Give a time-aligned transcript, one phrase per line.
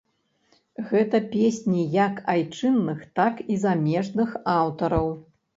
[0.93, 5.07] Гэта песні як айчынных, так і замежных аўтараў.